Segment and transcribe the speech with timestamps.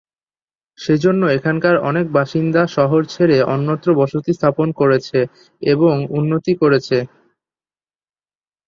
[0.79, 5.19] সেজন্য এখানকার অনেক বাসিন্দা শহর ছেড়ে অন্যত্র বসতি স্থাপন করেছে
[5.61, 6.97] এবং উন্নতি করেছে।